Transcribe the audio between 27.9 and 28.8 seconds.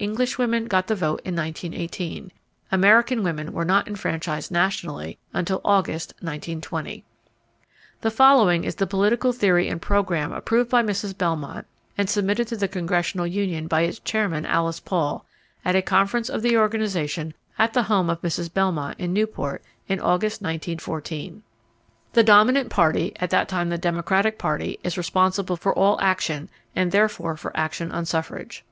on suffrage.